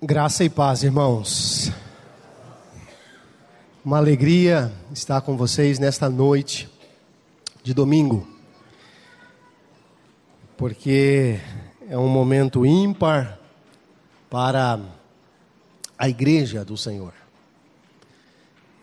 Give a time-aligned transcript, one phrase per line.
[0.00, 1.72] Graça e paz, irmãos.
[3.84, 6.68] Uma alegria estar com vocês nesta noite
[7.64, 8.24] de domingo,
[10.56, 11.40] porque
[11.90, 13.40] é um momento ímpar
[14.30, 14.78] para
[15.98, 17.12] a igreja do Senhor.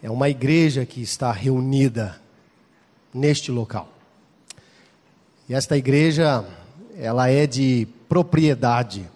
[0.03, 2.19] É uma igreja que está reunida
[3.13, 3.87] neste local.
[5.47, 6.45] E esta igreja,
[6.97, 9.14] ela é de propriedade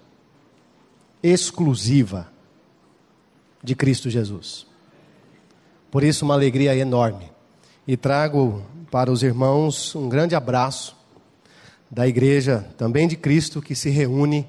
[1.22, 2.32] exclusiva
[3.64, 4.66] de Cristo Jesus.
[5.92, 7.32] Por isso, uma alegria enorme.
[7.88, 10.96] E trago para os irmãos um grande abraço
[11.90, 14.48] da igreja, também de Cristo, que se reúne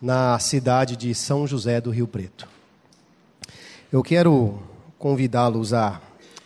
[0.00, 2.48] na cidade de São José do Rio Preto.
[3.92, 4.58] Eu quero
[4.98, 6.00] convidá-los a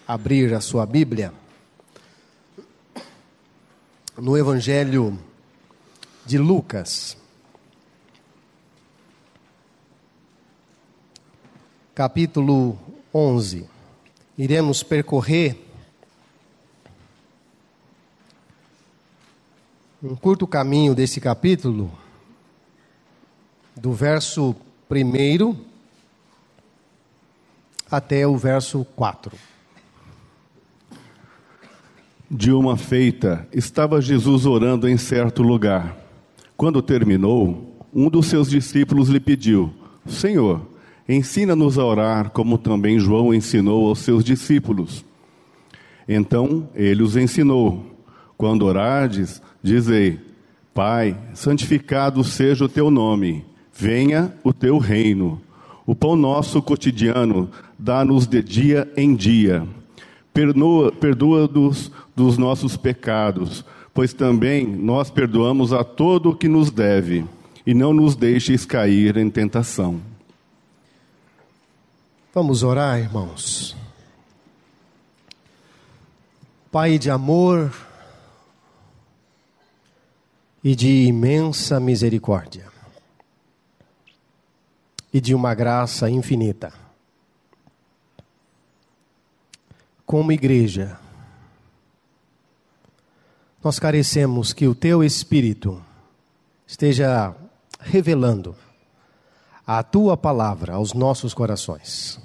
[0.06, 1.32] abrir a sua Bíblia
[4.16, 5.18] no Evangelho
[6.26, 7.16] de Lucas.
[11.94, 12.76] Capítulo
[13.14, 13.66] 11.
[14.36, 15.56] Iremos percorrer
[20.02, 21.90] um curto caminho desse capítulo,
[23.76, 24.56] do verso
[24.90, 25.56] 1
[27.88, 29.38] até o verso 4.
[32.28, 35.96] De uma feita, estava Jesus orando em certo lugar.
[36.56, 39.72] Quando terminou, um dos seus discípulos lhe pediu:
[40.06, 40.73] Senhor,
[41.08, 45.04] Ensina-nos a orar, como também João ensinou aos seus discípulos.
[46.08, 47.84] Então ele os ensinou:
[48.36, 50.18] Quando orardes, dizei:
[50.72, 55.40] Pai, santificado seja o teu nome, venha o teu reino.
[55.86, 59.66] O pão nosso cotidiano dá-nos de dia em dia.
[60.32, 67.24] Perdoa-nos dos nossos pecados, pois também nós perdoamos a todo o que nos deve,
[67.66, 70.13] e não nos deixes cair em tentação.
[72.34, 73.76] Vamos orar, irmãos.
[76.68, 77.72] Pai de amor
[80.64, 82.66] e de imensa misericórdia,
[85.12, 86.72] e de uma graça infinita.
[90.04, 90.98] Como igreja,
[93.62, 95.80] nós carecemos que o Teu Espírito
[96.66, 97.32] esteja
[97.78, 98.56] revelando
[99.64, 102.23] a tua palavra aos nossos corações,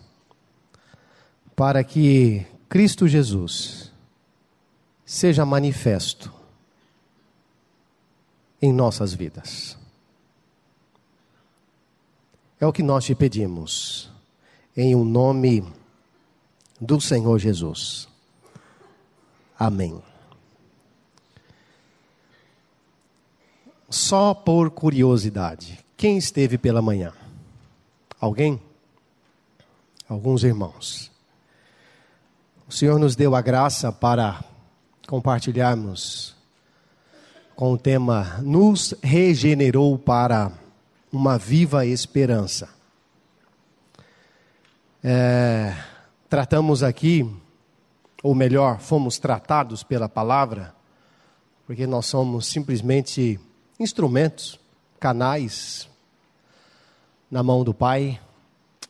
[1.60, 3.92] para que Cristo Jesus
[5.04, 6.34] seja manifesto
[8.62, 9.78] em nossas vidas.
[12.62, 14.10] É o que nós te pedimos,
[14.74, 15.62] em o nome
[16.80, 18.08] do Senhor Jesus.
[19.60, 20.02] Amém.
[23.90, 27.12] Só por curiosidade, quem esteve pela manhã?
[28.18, 28.62] Alguém?
[30.08, 31.09] Alguns irmãos.
[32.70, 34.44] O Senhor nos deu a graça para
[35.08, 36.36] compartilharmos
[37.56, 40.52] com o tema Nos regenerou para
[41.12, 42.70] uma viva esperança.
[45.04, 45.76] É,
[46.30, 47.28] tratamos aqui,
[48.22, 50.76] ou melhor, fomos tratados pela palavra,
[51.66, 53.40] porque nós somos simplesmente
[53.80, 54.60] instrumentos,
[55.00, 55.90] canais
[57.32, 58.20] na mão do Pai,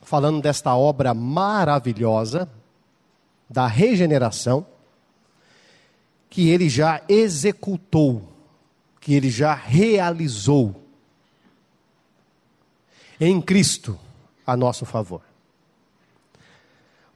[0.02, 2.59] falando desta obra maravilhosa
[3.50, 4.66] da regeneração
[6.30, 8.32] que ele já executou,
[9.02, 10.84] que ele já realizou
[13.20, 14.00] em Cristo
[14.46, 15.22] a nosso favor.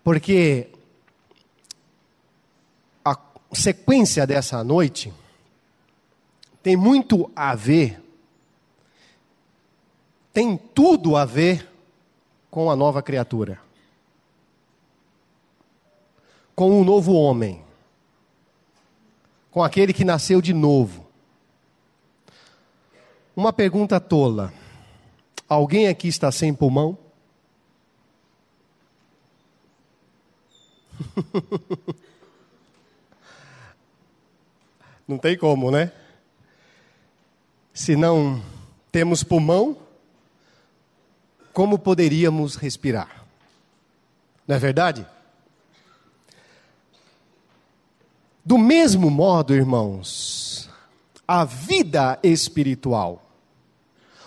[0.04, 0.70] Porque
[3.06, 3.18] a
[3.54, 5.14] sequência dessa noite
[6.62, 8.04] tem muito a ver
[10.34, 11.70] tem tudo a ver
[12.50, 13.60] com a nova criatura,
[16.56, 17.64] com um novo homem,
[19.52, 21.08] com aquele que nasceu de novo.
[23.36, 24.54] Uma pergunta tola:
[25.48, 26.98] alguém aqui está sem pulmão?
[35.08, 35.92] Não tem como, né?
[37.74, 38.42] Se não
[38.92, 39.78] temos pulmão,
[41.52, 43.26] como poderíamos respirar.
[44.48, 45.06] Não é verdade?
[48.46, 50.70] Do mesmo modo, irmãos,
[51.28, 53.22] a vida espiritual,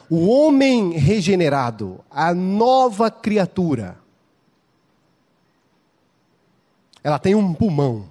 [0.09, 3.99] o homem regenerado, a nova criatura,
[7.03, 8.09] ela tem um pulmão.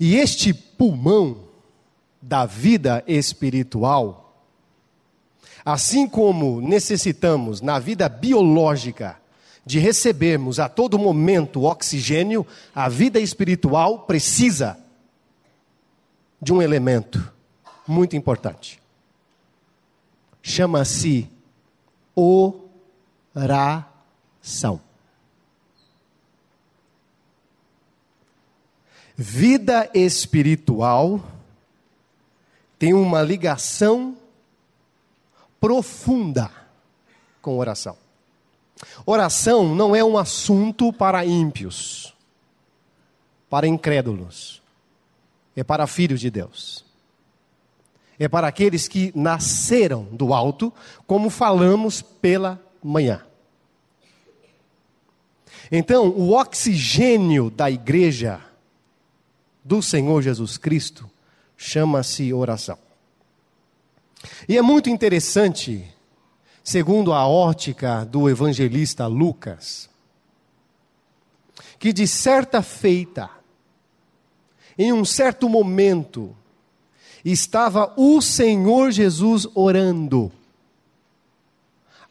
[0.00, 1.44] E este pulmão
[2.22, 4.28] da vida espiritual
[5.70, 9.20] Assim como necessitamos na vida biológica
[9.68, 14.78] de recebermos a todo momento oxigênio, a vida espiritual precisa
[16.40, 17.30] de um elemento
[17.86, 18.80] muito importante.
[20.42, 21.30] Chama-se
[23.34, 24.80] oração.
[29.14, 31.22] Vida espiritual
[32.78, 34.16] tem uma ligação
[35.60, 36.50] profunda
[37.42, 38.07] com oração.
[39.04, 42.14] Oração não é um assunto para ímpios,
[43.48, 44.62] para incrédulos,
[45.56, 46.84] é para filhos de Deus.
[48.18, 50.72] É para aqueles que nasceram do alto,
[51.06, 53.24] como falamos pela manhã.
[55.70, 58.40] Então, o oxigênio da igreja
[59.64, 61.08] do Senhor Jesus Cristo
[61.56, 62.78] chama-se oração.
[64.48, 65.86] E é muito interessante,
[66.62, 69.88] segundo a ótica do evangelista Lucas,
[71.78, 73.30] que de certa feita,
[74.76, 76.36] em um certo momento,
[77.24, 80.32] estava o Senhor Jesus orando.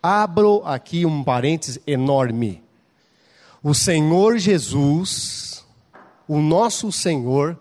[0.02, 2.64] Abro aqui um parênteses enorme.
[3.64, 5.66] O Senhor Jesus,
[6.28, 7.60] o nosso Senhor,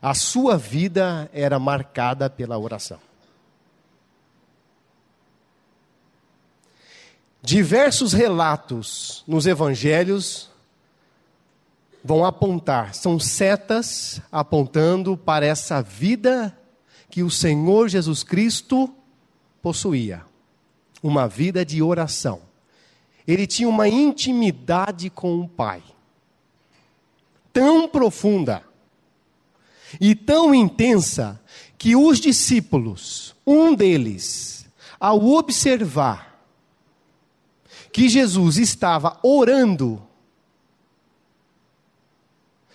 [0.00, 3.07] a sua vida era marcada pela oração.
[7.42, 10.50] Diversos relatos nos evangelhos
[12.02, 16.56] vão apontar, são setas apontando para essa vida
[17.10, 18.92] que o Senhor Jesus Cristo
[19.62, 20.24] possuía
[21.02, 22.40] uma vida de oração.
[23.26, 25.82] Ele tinha uma intimidade com o Pai
[27.52, 28.62] tão profunda
[30.00, 31.40] e tão intensa
[31.76, 34.66] que os discípulos, um deles,
[35.00, 36.27] ao observar
[37.92, 40.02] que Jesus estava orando,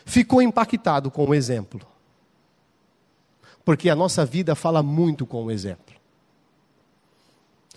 [0.06, 1.82] ficou impactado com o exemplo.
[3.66, 5.96] Porque a nossa vida fala muito com o exemplo.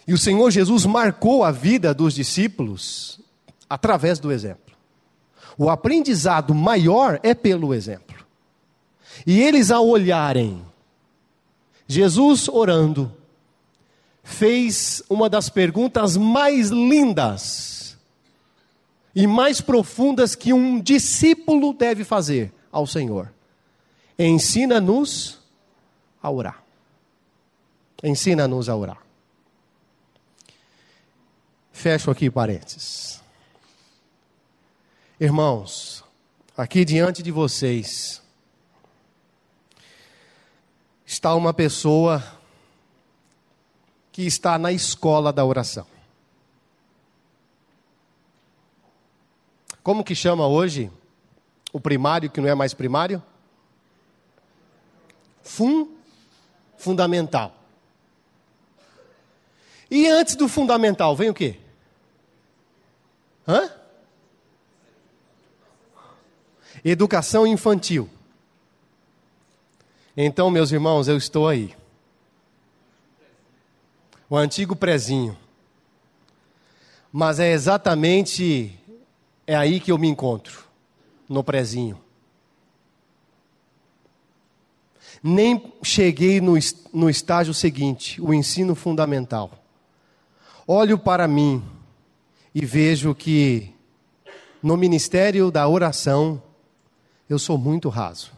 [0.06, 3.20] E o Senhor Jesus marcou a vida dos discípulos
[3.68, 4.74] através do exemplo.
[5.58, 8.16] O aprendizado maior é pelo exemplo.
[9.26, 10.64] E eles, ao olharem
[11.88, 13.12] Jesus orando,
[14.26, 17.96] fez uma das perguntas mais lindas
[19.14, 23.32] e mais profundas que um discípulo deve fazer ao Senhor:
[24.18, 25.38] ensina-nos
[26.20, 26.62] a orar.
[28.02, 28.98] Ensina-nos a orar.
[31.72, 33.22] Fecho aqui parênteses.
[35.20, 36.04] Irmãos,
[36.56, 38.20] aqui diante de vocês,
[41.06, 42.35] está uma pessoa
[44.16, 45.86] que está na escola da oração.
[49.82, 50.90] Como que chama hoje
[51.70, 53.22] o primário que não é mais primário?
[55.42, 55.88] Fun
[56.78, 57.54] fundamental.
[59.90, 61.60] E antes do fundamental vem o quê?
[63.46, 63.70] Hã?
[66.82, 68.08] Educação infantil.
[70.16, 71.76] Então, meus irmãos, eu estou aí.
[74.28, 75.36] O antigo prezinho.
[77.12, 78.78] Mas é exatamente
[79.46, 80.64] é aí que eu me encontro,
[81.28, 81.98] no prezinho.
[85.22, 86.54] Nem cheguei no,
[86.92, 89.50] no estágio seguinte, o ensino fundamental.
[90.66, 91.62] Olho para mim
[92.54, 93.72] e vejo que
[94.62, 96.42] no ministério da oração
[97.30, 98.32] eu sou muito raso.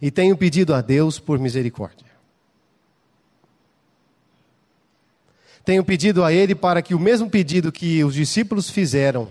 [0.00, 2.05] E tenho pedido a Deus por misericórdia.
[5.66, 9.30] Tenho pedido a Ele para que o mesmo pedido que os discípulos fizeram,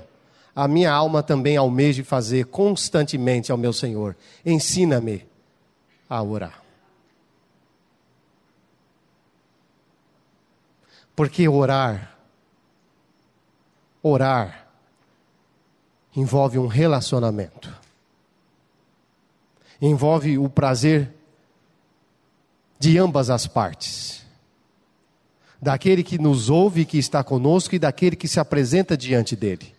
[0.56, 4.16] a minha alma também almeje fazer constantemente ao meu Senhor.
[4.46, 5.26] Ensina-me
[6.08, 6.62] a orar.
[11.16, 12.16] Porque orar,
[14.04, 14.68] orar,
[16.16, 17.86] envolve um relacionamento
[19.82, 21.14] envolve o prazer
[22.80, 24.25] de ambas as partes.
[25.62, 29.74] Daquele que nos ouve, que está conosco, e daquele que se apresenta diante dele.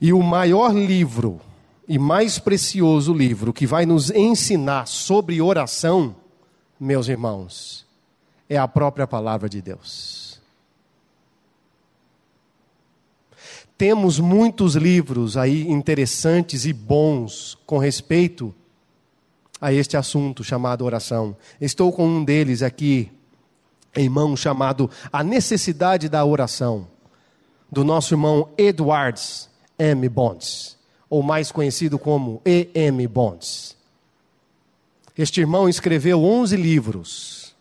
[0.00, 1.40] E o maior livro
[1.86, 6.16] e mais precioso livro que vai nos ensinar sobre oração,
[6.80, 7.86] meus irmãos,
[8.48, 10.40] é a própria palavra de Deus.
[13.76, 18.54] Temos muitos livros aí interessantes e bons com respeito
[19.64, 21.34] a este assunto chamado oração.
[21.58, 23.10] Estou com um deles aqui
[23.96, 26.86] em mão chamado A Necessidade da Oração,
[27.72, 30.06] do nosso irmão Edwards M.
[30.06, 30.76] Bonds,
[31.08, 33.08] ou mais conhecido como E.M.
[33.08, 33.74] Bonds.
[35.16, 37.56] Este irmão escreveu 11 livros,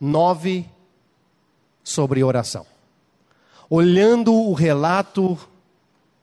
[0.00, 0.66] nove
[1.82, 2.64] sobre oração.
[3.68, 5.36] Olhando o relato,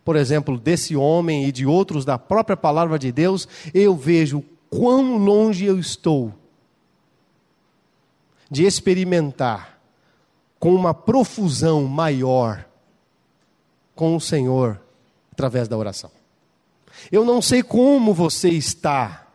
[0.06, 5.18] por exemplo, desse homem e de outros da própria palavra de Deus, eu vejo quão
[5.18, 6.34] longe eu estou
[8.50, 9.80] de experimentar
[10.60, 12.66] com uma profusão maior
[13.96, 14.82] com o Senhor
[15.32, 16.12] através da oração.
[17.12, 19.28] Eu não sei como você está,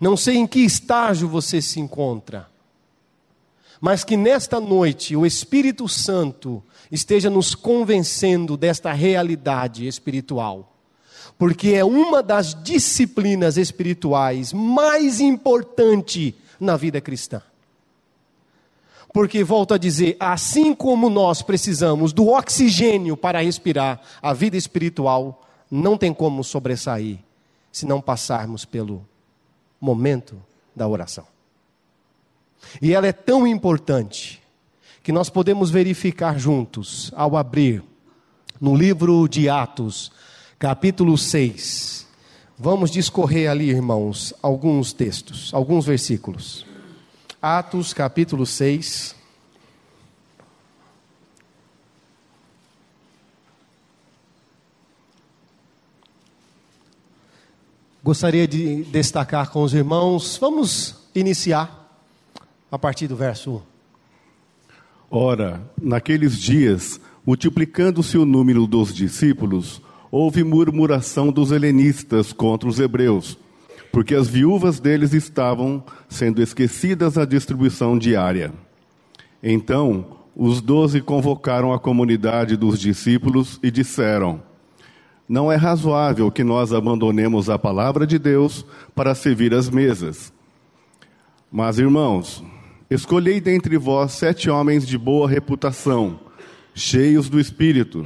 [0.00, 2.48] não sei em que estágio você se encontra,
[3.80, 10.77] mas que nesta noite o Espírito Santo esteja nos convencendo desta realidade espiritual,
[11.38, 17.40] porque é uma das disciplinas espirituais mais importantes na vida cristã.
[19.12, 25.46] Porque, volto a dizer, assim como nós precisamos do oxigênio para respirar, a vida espiritual
[25.70, 27.18] não tem como sobressair
[27.72, 29.06] se não passarmos pelo
[29.80, 30.40] momento
[30.74, 31.24] da oração.
[32.82, 34.42] E ela é tão importante
[35.02, 37.82] que nós podemos verificar juntos ao abrir
[38.60, 40.10] no livro de Atos,
[40.58, 41.98] capítulo 6,
[42.60, 46.66] Vamos discorrer ali, irmãos, alguns textos, alguns versículos.
[47.40, 49.14] Atos capítulo 6.
[58.02, 61.96] Gostaria de destacar com os irmãos, vamos iniciar
[62.72, 65.16] a partir do verso 1.
[65.16, 73.38] Ora, naqueles dias, multiplicando-se o número dos discípulos, houve murmuração dos helenistas contra os hebreus,
[73.92, 78.52] porque as viúvas deles estavam sendo esquecidas à distribuição diária.
[79.42, 84.42] Então, os doze convocaram a comunidade dos discípulos e disseram:
[85.28, 90.32] Não é razoável que nós abandonemos a palavra de Deus para servir as mesas.
[91.50, 92.44] Mas, irmãos,
[92.90, 96.20] escolhei dentre vós sete homens de boa reputação,
[96.74, 98.04] cheios do espírito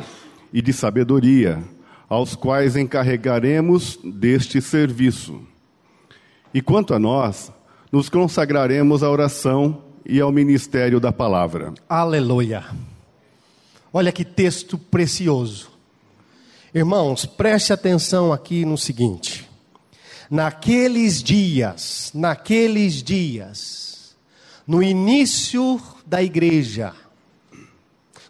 [0.53, 1.63] e de sabedoria
[2.13, 5.41] aos quais encarregaremos deste serviço.
[6.53, 7.51] E quanto a nós,
[7.91, 11.73] nos consagraremos à oração e ao ministério da palavra.
[11.89, 12.67] Aleluia.
[13.91, 15.71] Olha que texto precioso.
[16.75, 19.49] Irmãos, preste atenção aqui no seguinte:
[20.31, 24.15] naqueles dias, naqueles dias,
[24.67, 26.93] no início da igreja,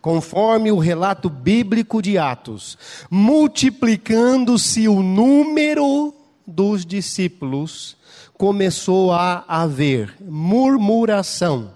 [0.03, 2.77] conforme o relato bíblico de Atos,
[3.09, 6.13] multiplicando-se o número
[6.45, 7.97] dos discípulos,
[8.37, 11.71] começou a haver murmuração,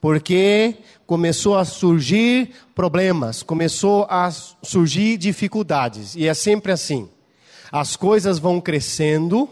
[0.00, 7.08] porque começou a surgir problemas, começou a surgir dificuldades, e é sempre assim.
[7.72, 9.48] As coisas vão crescendo,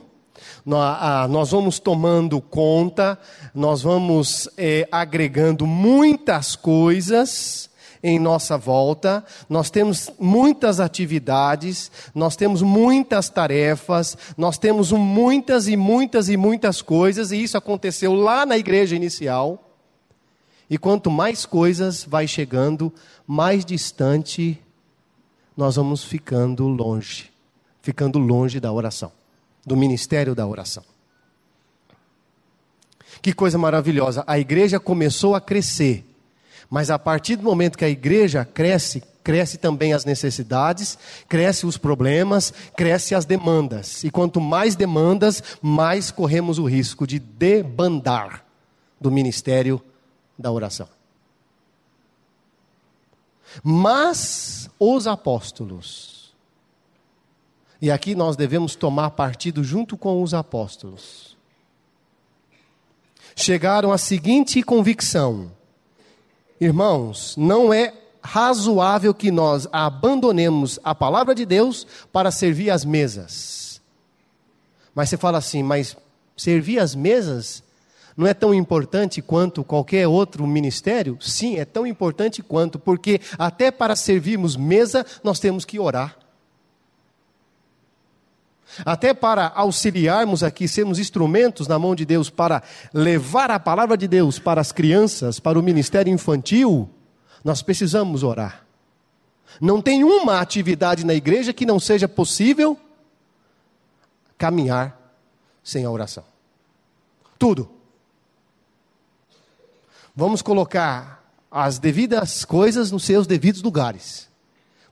[0.64, 3.18] nós vamos tomando conta,
[3.52, 7.68] nós vamos é, agregando muitas coisas,
[8.06, 15.74] em nossa volta, nós temos muitas atividades, nós temos muitas tarefas, nós temos muitas e
[15.74, 19.70] muitas e muitas coisas, e isso aconteceu lá na igreja inicial.
[20.68, 22.92] E quanto mais coisas vai chegando,
[23.26, 24.60] mais distante
[25.56, 27.32] nós vamos ficando longe,
[27.80, 29.12] ficando longe da oração,
[29.64, 30.84] do ministério da oração.
[33.22, 34.22] Que coisa maravilhosa!
[34.26, 36.04] A igreja começou a crescer
[36.70, 41.78] mas a partir do momento que a igreja cresce, cresce também as necessidades, cresce os
[41.78, 44.04] problemas, cresce as demandas.
[44.04, 48.44] E quanto mais demandas, mais corremos o risco de debandar
[49.00, 49.82] do ministério
[50.38, 50.88] da oração.
[53.62, 56.34] Mas os apóstolos,
[57.80, 61.36] e aqui nós devemos tomar partido junto com os apóstolos,
[63.36, 65.52] chegaram à seguinte convicção:
[66.60, 67.92] Irmãos, não é
[68.22, 73.80] razoável que nós abandonemos a palavra de Deus para servir as mesas.
[74.94, 75.96] Mas você fala assim, mas
[76.36, 77.62] servir as mesas
[78.16, 81.18] não é tão importante quanto qualquer outro ministério?
[81.20, 86.16] Sim, é tão importante quanto, porque até para servirmos mesa nós temos que orar.
[88.84, 94.08] Até para auxiliarmos aqui, sermos instrumentos na mão de Deus para levar a palavra de
[94.08, 96.88] Deus para as crianças, para o ministério infantil,
[97.44, 98.64] nós precisamos orar.
[99.60, 102.78] Não tem uma atividade na igreja que não seja possível
[104.36, 104.98] caminhar
[105.62, 106.24] sem a oração.
[107.38, 107.70] Tudo.
[110.16, 114.28] Vamos colocar as devidas coisas nos seus devidos lugares,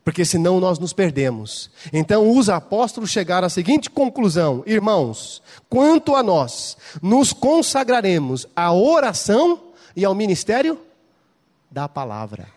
[0.04, 1.70] porque senão nós nos perdemos.
[1.92, 9.60] Então, os apóstolos chegaram à seguinte conclusão: irmãos, quanto a nós, nos consagraremos à oração
[9.94, 10.78] e ao ministério
[11.70, 12.48] da palavra.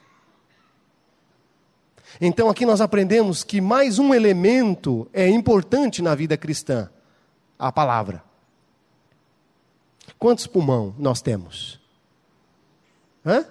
[2.19, 6.89] Então, aqui nós aprendemos que mais um elemento é importante na vida cristã:
[7.59, 8.23] a palavra.
[10.17, 11.79] Quantos pulmão nós temos?
[13.25, 13.45] Hã?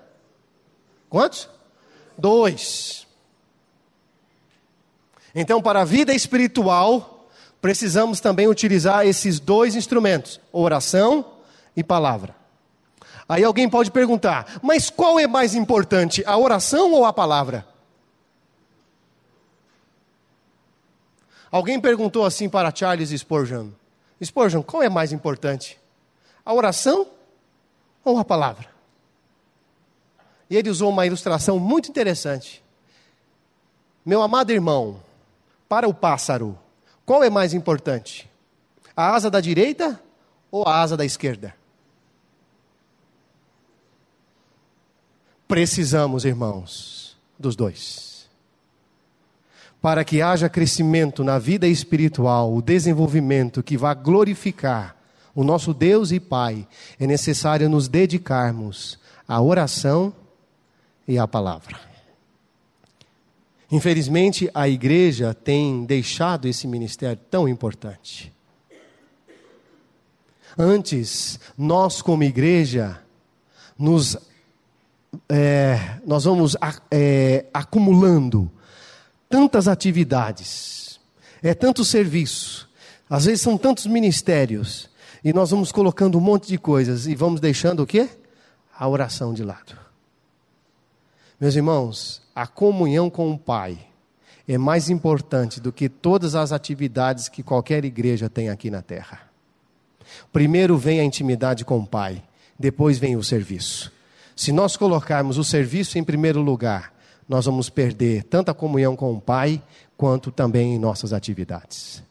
[1.08, 1.48] Quantos?
[2.16, 3.03] Dois.
[5.34, 7.28] Então, para a vida espiritual,
[7.60, 11.24] precisamos também utilizar esses dois instrumentos: oração
[11.76, 12.34] e palavra.
[13.28, 17.66] Aí alguém pode perguntar, mas qual é mais importante, a oração ou a palavra?
[21.50, 23.70] Alguém perguntou assim para Charles Spurgeon:
[24.22, 25.80] Spurgeon, qual é mais importante?
[26.44, 27.06] A oração
[28.04, 28.68] ou a palavra?
[30.50, 32.62] E ele usou uma ilustração muito interessante.
[34.04, 35.00] Meu amado irmão,
[35.68, 36.58] para o pássaro,
[37.04, 38.30] qual é mais importante?
[38.96, 40.00] A asa da direita
[40.50, 41.54] ou a asa da esquerda?
[45.46, 48.14] Precisamos, irmãos, dos dois
[49.84, 54.96] para que haja crescimento na vida espiritual, o desenvolvimento que vá glorificar
[55.34, 56.66] o nosso Deus e Pai,
[56.98, 60.10] é necessário nos dedicarmos à oração
[61.06, 61.78] e à palavra.
[63.70, 68.32] Infelizmente, a igreja tem deixado esse ministério tão importante.
[70.56, 73.00] Antes, nós como igreja,
[73.78, 74.16] nos,
[75.28, 76.56] é, nós vamos
[76.90, 78.50] é, acumulando
[79.28, 81.00] tantas atividades,
[81.42, 82.70] é tanto serviço,
[83.10, 84.88] às vezes são tantos ministérios,
[85.24, 88.08] e nós vamos colocando um monte de coisas e vamos deixando o quê?
[88.78, 89.76] A oração de lado.
[91.40, 93.78] Meus irmãos, a comunhão com o Pai
[94.46, 99.20] é mais importante do que todas as atividades que qualquer igreja tem aqui na terra.
[100.32, 102.22] Primeiro vem a intimidade com o Pai,
[102.58, 103.92] depois vem o serviço.
[104.36, 106.94] Se nós colocarmos o serviço em primeiro lugar
[107.28, 109.62] nós vamos perder tanta comunhão com o Pai,
[109.96, 112.02] quanto também em nossas atividades.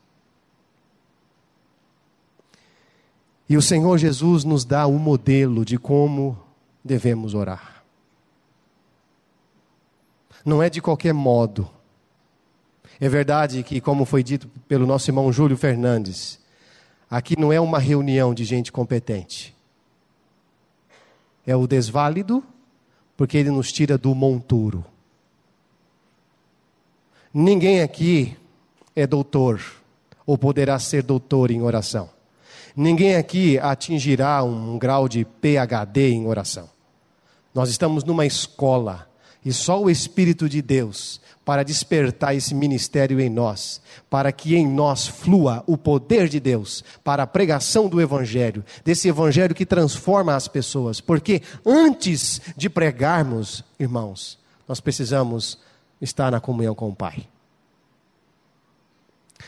[3.48, 6.38] E o Senhor Jesus nos dá o um modelo de como
[6.84, 7.73] devemos orar.
[10.46, 11.70] Não é de qualquer modo.
[13.00, 16.40] É verdade que, como foi dito pelo nosso irmão Júlio Fernandes,
[17.10, 19.56] aqui não é uma reunião de gente competente.
[21.46, 22.44] É o desválido,
[23.18, 24.86] porque ele nos tira do monturo.
[27.34, 28.38] Ninguém aqui
[28.96, 29.62] é doutor
[30.26, 32.10] ou poderá ser doutor em oração.
[32.76, 36.70] Ninguém aqui atingirá um grau de PhD em oração.
[37.54, 39.08] Nós estamos numa escola
[39.46, 44.66] e só o Espírito de Deus para despertar esse ministério em nós, para que em
[44.66, 50.36] nós flua o poder de Deus para a pregação do Evangelho, desse Evangelho que transforma
[50.36, 55.60] as pessoas, porque antes de pregarmos, irmãos, nós precisamos
[56.02, 57.28] estar na comunhão com o Pai.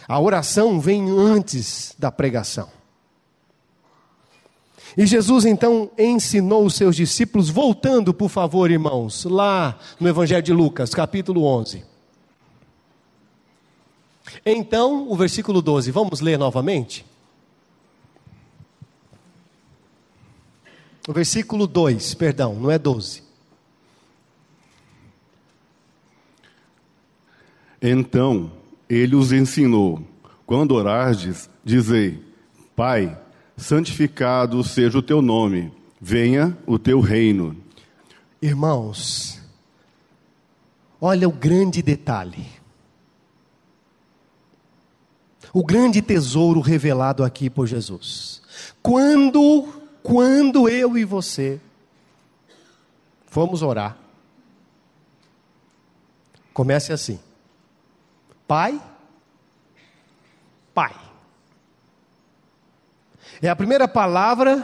[0.07, 2.69] A oração vem antes da pregação.
[4.97, 10.53] E Jesus então ensinou os seus discípulos, voltando, por favor, irmãos, lá no Evangelho de
[10.53, 11.83] Lucas, capítulo 11.
[14.45, 17.05] Então, o versículo 12, vamos ler novamente?
[21.07, 23.23] O versículo 2, perdão, não é 12.
[27.81, 28.51] Então
[28.89, 30.01] ele os ensinou:
[30.45, 32.19] quando orardes, dizei:
[32.75, 33.15] Pai,
[33.57, 37.55] santificado seja o teu nome, venha o teu reino.
[38.41, 39.41] Irmãos,
[40.99, 42.45] olha o grande detalhe.
[45.53, 48.41] O grande tesouro revelado aqui por Jesus.
[48.83, 49.67] Quando,
[50.03, 51.61] quando eu e você
[53.27, 53.97] fomos orar,
[56.53, 57.19] comece assim.
[58.45, 58.81] Pai,
[60.75, 61.04] Pai.
[63.41, 64.63] É a primeira palavra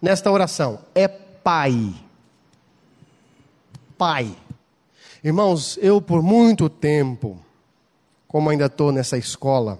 [0.00, 1.94] nesta oração, é Pai.
[3.96, 4.34] Pai.
[5.22, 7.38] Irmãos, eu por muito tempo,
[8.26, 9.78] como ainda estou nessa escola,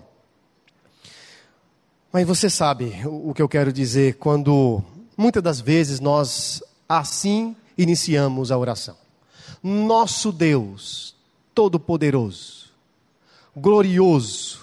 [2.12, 4.82] mas você sabe o que eu quero dizer quando
[5.16, 8.96] muitas das vezes nós assim iniciamos a oração.
[9.62, 11.14] Nosso Deus
[11.54, 12.70] Todo-Poderoso,
[13.56, 14.60] glorioso,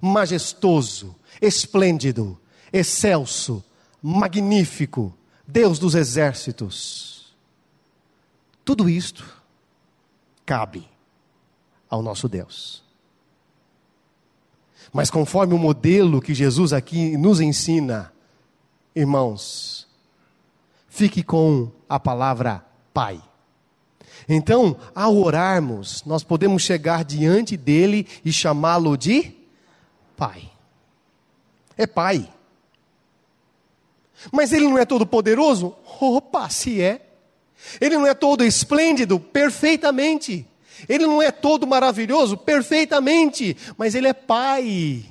[0.00, 2.38] majestoso, esplêndido,
[2.72, 3.62] excelso,
[4.02, 5.14] magnífico,
[5.46, 7.34] Deus dos exércitos.
[8.64, 9.24] Tudo isto
[10.46, 10.88] cabe
[11.88, 12.82] ao nosso Deus.
[14.92, 18.12] Mas conforme o modelo que Jesus aqui nos ensina,
[18.94, 19.86] irmãos,
[20.88, 23.22] fique com a palavra Pai.
[24.28, 29.32] Então, ao orarmos, nós podemos chegar diante dele e chamá-lo de
[30.16, 30.50] Pai.
[31.76, 32.30] É Pai.
[34.32, 35.74] Mas ele não é todo poderoso?
[36.00, 37.06] Opa, se é.
[37.80, 39.18] Ele não é todo esplêndido?
[39.18, 40.46] Perfeitamente.
[40.88, 42.36] Ele não é todo maravilhoso?
[42.36, 43.56] Perfeitamente.
[43.76, 45.04] Mas ele é Pai.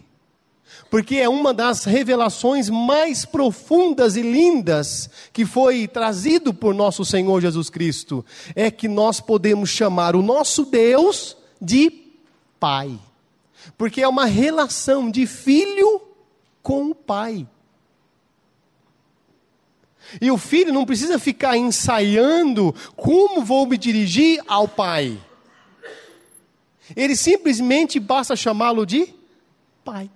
[0.89, 7.39] Porque é uma das revelações mais profundas e lindas que foi trazido por nosso Senhor
[7.41, 8.25] Jesus Cristo.
[8.55, 11.91] É que nós podemos chamar o nosso Deus de
[12.59, 12.97] Pai.
[13.77, 16.01] Porque é uma relação de filho
[16.63, 17.45] com o Pai.
[20.21, 25.19] E o filho não precisa ficar ensaiando como vou me dirigir ao pai.
[26.95, 29.13] Ele simplesmente basta chamá-lo de
[29.83, 30.09] pai.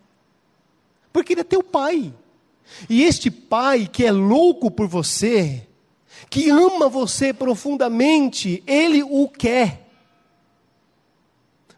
[1.11, 2.13] Porque ele é teu pai.
[2.89, 5.67] E este pai que é louco por você,
[6.29, 9.81] que ama você profundamente, ele o quer.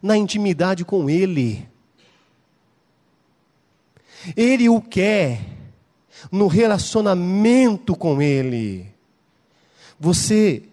[0.02, 1.68] Na intimidade com ele.
[4.36, 5.55] Ele o quer
[6.32, 8.88] no relacionamento com Ele.
[10.00, 10.64] Você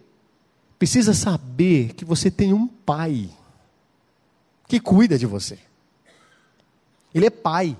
[0.78, 3.30] precisa saber que você tem um pai
[4.66, 5.58] que cuida de você.
[7.14, 7.76] Ele é pai.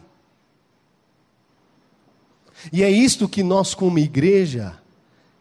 [2.73, 4.79] E é isto que nós, como igreja,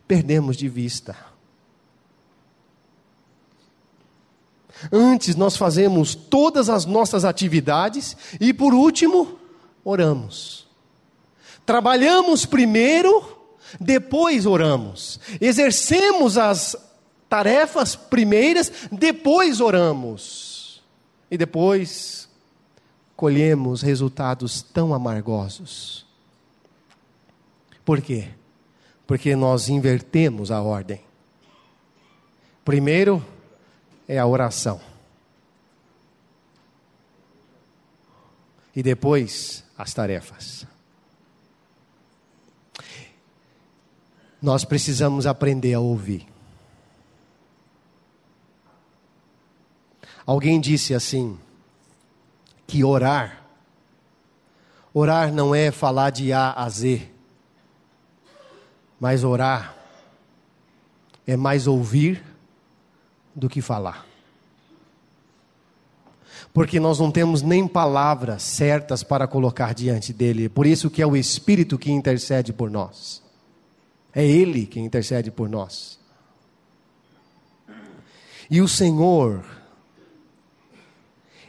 [0.07, 1.15] perdemos de vista.
[4.91, 9.37] Antes nós fazemos todas as nossas atividades e, por último,
[9.83, 10.67] oramos.
[11.65, 13.37] Trabalhamos primeiro,
[13.79, 15.19] depois oramos.
[15.39, 16.75] Exercemos as
[17.29, 20.81] tarefas primeiras, depois oramos.
[21.29, 22.27] E depois
[23.15, 26.05] colhemos resultados tão amargosos.
[27.85, 28.29] Por quê?
[29.07, 31.01] Porque nós invertemos a ordem.
[32.65, 33.25] Primeiro
[34.07, 34.81] é a oração.
[38.75, 40.65] E depois as tarefas.
[44.41, 46.27] Nós precisamos aprender a ouvir.
[50.25, 51.37] Alguém disse assim:
[52.65, 53.43] que orar,
[54.93, 57.07] orar não é falar de A a Z,
[58.99, 59.75] mas orar
[61.27, 62.23] é mais ouvir
[63.35, 64.05] do que falar.
[66.53, 71.05] Porque nós não temos nem palavras certas para colocar diante dele, por isso que é
[71.05, 73.20] o Espírito que intercede por nós.
[74.13, 75.99] É Ele quem intercede por nós.
[78.49, 79.45] E o Senhor,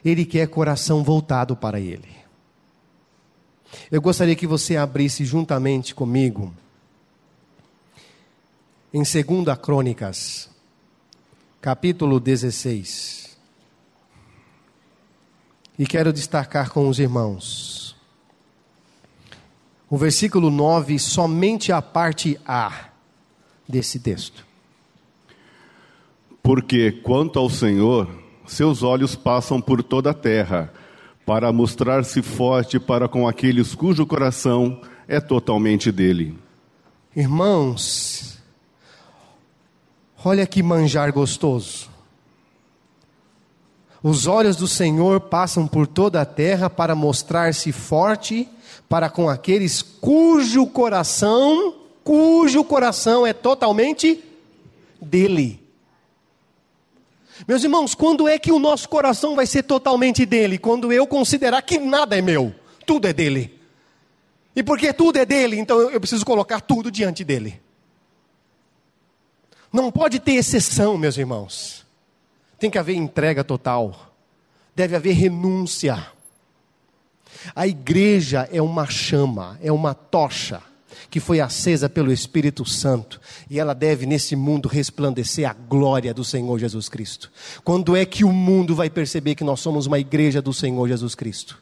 [0.04, 2.22] Ele quer coração voltado para Ele.
[3.90, 6.54] Eu gostaria que você abrisse juntamente comigo
[8.92, 10.50] em 2 Crônicas,
[11.60, 13.36] capítulo 16.
[15.78, 17.91] E quero destacar com os irmãos
[19.92, 22.86] o versículo 9, somente a parte A
[23.68, 24.42] desse texto.
[26.42, 28.08] Porque quanto ao Senhor,
[28.46, 30.72] seus olhos passam por toda a terra,
[31.26, 36.38] para mostrar-se forte para com aqueles cujo coração é totalmente dele.
[37.14, 38.38] Irmãos,
[40.24, 41.90] olha que manjar gostoso.
[44.02, 48.48] Os olhos do Senhor passam por toda a terra para mostrar-se forte
[48.92, 51.74] para com aqueles cujo coração,
[52.04, 54.22] cujo coração é totalmente
[55.00, 55.66] dele.
[57.48, 60.58] Meus irmãos, quando é que o nosso coração vai ser totalmente dele?
[60.58, 63.58] Quando eu considerar que nada é meu, tudo é dele.
[64.54, 67.62] E porque tudo é dele, então eu preciso colocar tudo diante dele.
[69.72, 71.86] Não pode ter exceção, meus irmãos.
[72.58, 74.12] Tem que haver entrega total.
[74.76, 76.12] Deve haver renúncia.
[77.54, 80.62] A igreja é uma chama, é uma tocha
[81.10, 86.24] que foi acesa pelo Espírito Santo e ela deve nesse mundo resplandecer a glória do
[86.24, 87.30] Senhor Jesus Cristo.
[87.62, 91.14] Quando é que o mundo vai perceber que nós somos uma igreja do Senhor Jesus
[91.14, 91.60] Cristo?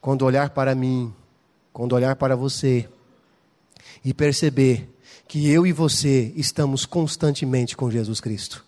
[0.00, 1.12] Quando olhar para mim,
[1.72, 2.88] quando olhar para você
[4.04, 4.88] e perceber
[5.28, 8.64] que eu e você estamos constantemente com Jesus Cristo.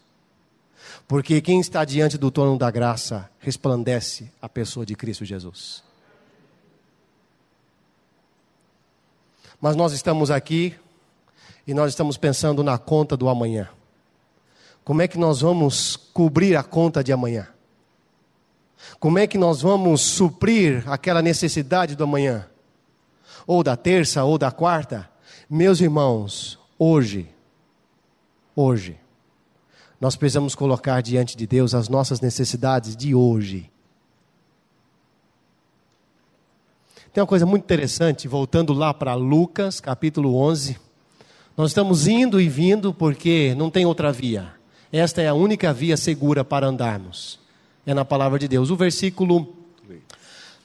[1.12, 5.84] Porque quem está diante do trono da graça resplandece a pessoa de Cristo Jesus.
[9.60, 10.74] Mas nós estamos aqui
[11.66, 13.68] e nós estamos pensando na conta do amanhã.
[14.82, 17.46] Como é que nós vamos cobrir a conta de amanhã?
[18.98, 22.48] Como é que nós vamos suprir aquela necessidade do amanhã?
[23.46, 25.10] Ou da terça ou da quarta?
[25.50, 27.28] Meus irmãos, hoje,
[28.56, 28.98] hoje,
[30.02, 33.70] nós precisamos colocar diante de Deus as nossas necessidades de hoje.
[37.12, 40.76] Tem uma coisa muito interessante, voltando lá para Lucas, capítulo 11.
[41.56, 44.52] Nós estamos indo e vindo porque não tem outra via.
[44.90, 47.38] Esta é a única via segura para andarmos.
[47.86, 48.70] É na palavra de Deus.
[48.70, 49.54] O versículo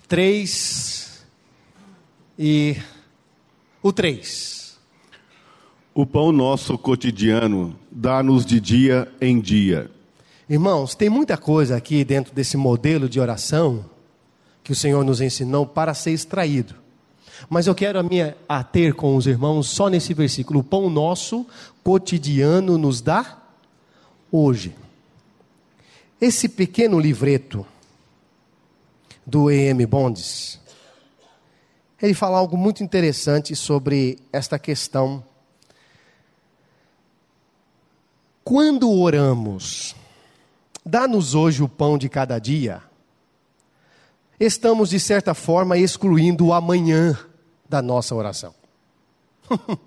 [0.07, 1.23] 3
[2.39, 2.75] e
[3.83, 4.66] o 3.
[5.97, 9.89] O pão nosso cotidiano dá-nos de dia em dia.
[10.47, 13.83] Irmãos, tem muita coisa aqui dentro desse modelo de oração
[14.63, 16.75] que o Senhor nos ensinou para ser extraído.
[17.49, 20.59] Mas eu quero a minha ater com os irmãos só nesse versículo.
[20.59, 21.47] O pão nosso
[21.83, 23.35] cotidiano nos dá
[24.31, 24.75] hoje.
[26.21, 27.65] Esse pequeno livreto
[29.25, 29.83] do E.M.
[29.87, 30.59] Bondes,
[31.99, 35.23] ele fala algo muito interessante sobre esta questão.
[38.47, 39.93] Quando oramos,
[40.85, 42.81] dá-nos hoje o pão de cada dia
[44.39, 47.19] estamos, de certa forma, excluindo o amanhã
[47.67, 48.55] da nossa oração.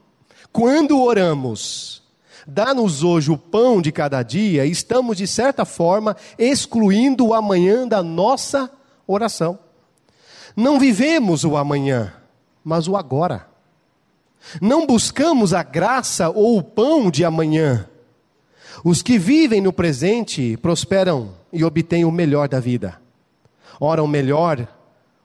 [0.52, 2.02] Quando oramos,
[2.46, 8.02] dá-nos hoje o pão de cada dia, estamos, de certa forma, excluindo o amanhã da
[8.02, 8.70] nossa
[9.06, 9.58] oração.
[10.54, 12.12] Não vivemos o amanhã,
[12.62, 13.48] mas o agora.
[14.60, 17.88] Não buscamos a graça ou o pão de amanhã.
[18.84, 23.00] Os que vivem no presente prosperam e obtêm o melhor da vida
[23.80, 24.68] oram melhor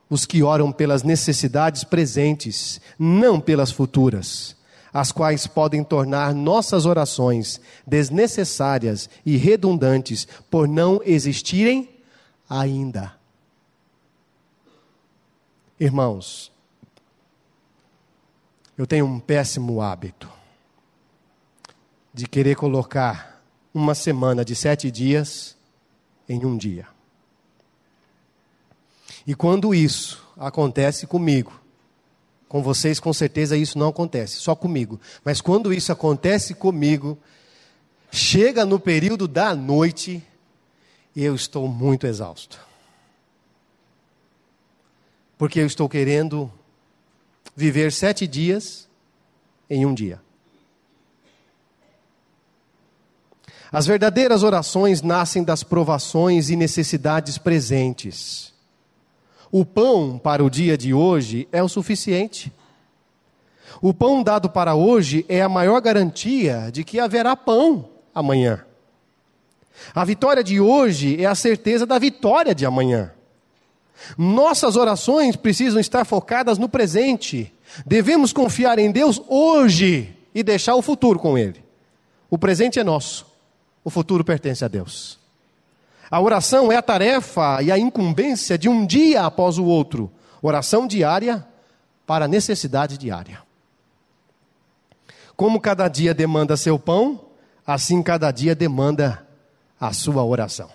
[0.09, 4.55] os que oram pelas necessidades presentes, não pelas futuras,
[4.93, 11.89] as quais podem tornar nossas orações desnecessárias e redundantes por não existirem
[12.49, 13.13] ainda.
[15.77, 16.51] Irmãos,
[18.77, 20.29] eu tenho um péssimo hábito
[22.13, 23.34] de querer colocar
[23.75, 25.53] uma semana de sete dias
[26.29, 26.87] em um dia.
[29.27, 31.59] E quando isso acontece comigo,
[32.47, 34.97] com vocês com certeza isso não acontece, só comigo.
[35.25, 37.17] Mas quando isso acontece comigo,
[38.09, 40.23] chega no período da noite
[41.13, 42.65] e eu estou muito exausto.
[45.37, 46.49] Porque eu estou querendo
[47.53, 48.87] viver sete dias
[49.69, 50.24] em um dia.
[53.75, 58.55] As verdadeiras orações nascem das provações e necessidades presentes
[59.57, 62.51] o pão para o dia de hoje é o suficiente.
[63.81, 68.65] O pão dado para hoje é a maior garantia de que haverá pão amanhã.
[69.93, 73.13] A vitória de hoje é a certeza da vitória de amanhã.
[74.17, 77.53] Nossas orações precisam estar focadas no presente.
[77.85, 81.63] Devemos confiar em Deus hoje e deixar o futuro com Ele.
[82.29, 83.25] O presente é nosso,
[83.85, 85.19] o futuro pertence a Deus.
[86.09, 90.11] A oração é a tarefa e a incumbência de um dia após o outro.
[90.41, 91.47] Oração diária
[92.05, 93.43] para necessidade diária.
[95.35, 97.25] Como cada dia demanda seu pão,
[97.65, 99.27] assim cada dia demanda
[99.79, 100.69] a sua oração.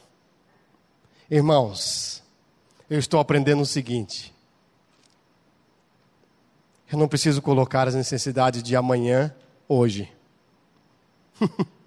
[1.28, 2.22] Irmãos,
[2.88, 4.32] eu estou aprendendo o seguinte:
[6.92, 9.34] eu não preciso colocar as necessidades de amanhã
[9.68, 10.12] hoje.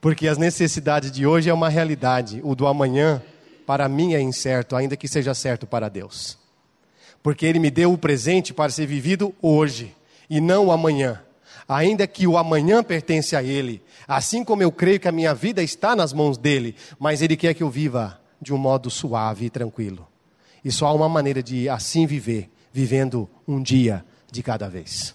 [0.00, 3.22] Porque as necessidades de hoje é uma realidade, o do amanhã,
[3.66, 6.38] para mim, é incerto, ainda que seja certo para Deus.
[7.22, 9.94] Porque Ele me deu o presente para ser vivido hoje
[10.30, 11.22] e não o amanhã.
[11.68, 15.62] Ainda que o amanhã pertence a Ele, assim como eu creio que a minha vida
[15.62, 19.50] está nas mãos dele, mas Ele quer que eu viva de um modo suave e
[19.50, 20.06] tranquilo.
[20.64, 25.14] E só há uma maneira de assim viver, vivendo um dia de cada vez.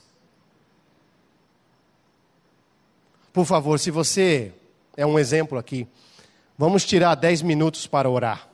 [3.31, 4.51] Por favor, se você
[4.95, 5.87] é um exemplo aqui,
[6.57, 8.47] vamos tirar 10 minutos para orar.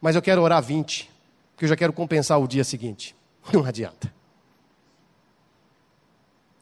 [0.00, 1.10] Mas eu quero orar 20,
[1.52, 3.14] porque eu já quero compensar o dia seguinte.
[3.52, 4.12] Não adianta.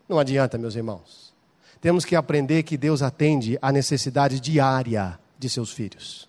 [0.08, 1.32] Não adianta, meus irmãos.
[1.80, 6.28] Temos que aprender que Deus atende à necessidade diária de seus filhos.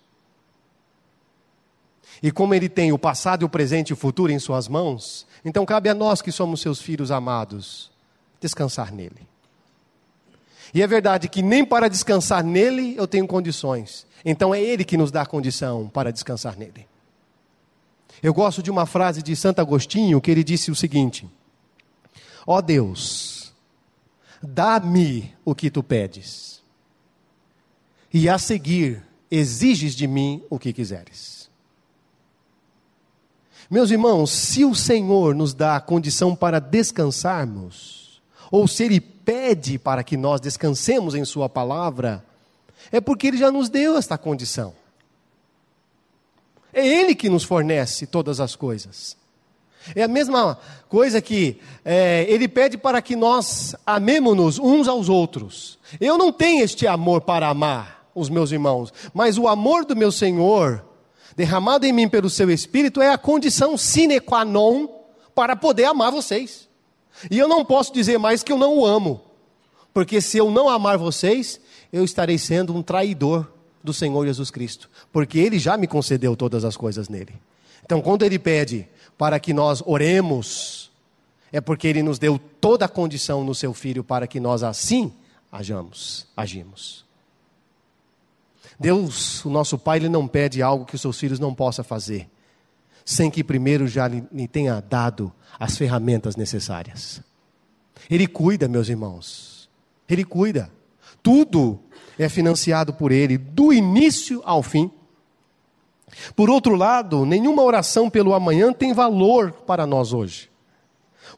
[2.22, 5.66] E como Ele tem o passado, o presente e o futuro em Suas mãos, então
[5.66, 7.90] cabe a nós que somos seus filhos amados
[8.40, 9.26] descansar nele.
[10.76, 14.06] E é verdade que nem para descansar nele eu tenho condições.
[14.22, 16.86] Então é ele que nos dá condição para descansar nele.
[18.22, 21.26] Eu gosto de uma frase de Santo Agostinho que ele disse o seguinte:
[22.46, 23.54] Ó Deus,
[24.42, 26.62] dá-me o que tu pedes,
[28.12, 31.48] e a seguir exiges de mim o que quiseres.
[33.70, 39.76] Meus irmãos, se o Senhor nos dá a condição para descansarmos, ou se Ele pede
[39.76, 42.24] para que nós descansemos em Sua palavra,
[42.92, 44.72] é porque Ele já nos deu esta condição.
[46.72, 49.16] É Ele que nos fornece todas as coisas.
[49.94, 50.58] É a mesma
[50.88, 55.78] coisa que é, Ele pede para que nós amemos-nos uns aos outros.
[56.00, 60.12] Eu não tenho este amor para amar os meus irmãos, mas o amor do meu
[60.12, 60.84] Senhor,
[61.36, 64.88] derramado em mim pelo Seu Espírito, é a condição sine qua non
[65.34, 66.66] para poder amar vocês.
[67.30, 69.20] E eu não posso dizer mais que eu não o amo,
[69.92, 71.60] porque se eu não amar vocês,
[71.92, 73.50] eu estarei sendo um traidor
[73.82, 77.34] do Senhor Jesus Cristo, porque Ele já me concedeu todas as coisas nele.
[77.84, 80.90] Então, quando Ele pede para que nós oremos,
[81.52, 85.12] é porque Ele nos deu toda a condição no Seu Filho para que nós assim
[85.50, 87.04] hajamos, agimos.
[88.78, 92.28] Deus, o nosso Pai, Ele não pede algo que os seus filhos não possam fazer,
[93.06, 97.22] sem que primeiro já lhe, tenha dado as ferramentas necessárias.
[98.10, 99.70] Ele cuida, meus irmãos.
[100.08, 100.70] Ele cuida.
[101.22, 101.78] Tudo
[102.18, 104.90] é financiado por Ele, do início ao fim.
[106.34, 110.50] Por outro lado, nenhuma oração pelo amanhã tem valor para nós hoje.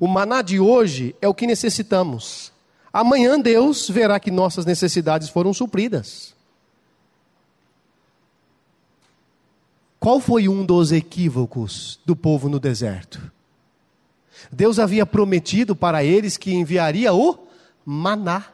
[0.00, 2.50] O maná de hoje é o que necessitamos.
[2.90, 6.34] Amanhã Deus verá que nossas necessidades foram supridas.
[10.00, 13.32] Qual foi um dos equívocos do povo no deserto?
[14.52, 17.38] Deus havia prometido para eles que enviaria o
[17.84, 18.46] maná.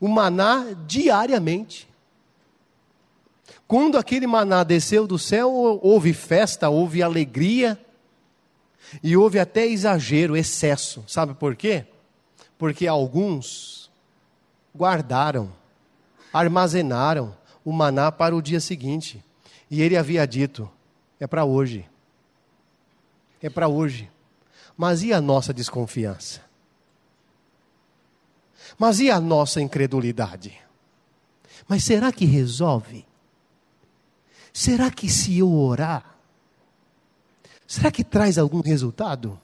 [0.00, 1.88] O maná diariamente.
[3.66, 5.52] Quando aquele maná desceu do céu,
[5.82, 7.78] houve festa, houve alegria
[9.02, 11.04] e houve até exagero, excesso.
[11.06, 11.84] Sabe por quê?
[12.56, 13.90] Porque alguns
[14.74, 15.52] guardaram,
[16.32, 19.22] armazenaram o maná para o dia seguinte.
[19.70, 20.70] E ele havia dito:
[21.20, 21.88] é para hoje.
[23.42, 24.10] É para hoje.
[24.76, 26.40] Mas e a nossa desconfiança?
[28.78, 30.58] Mas e a nossa incredulidade?
[31.66, 33.06] Mas será que resolve?
[34.52, 36.16] Será que se eu orar,
[37.66, 39.38] será que traz algum resultado?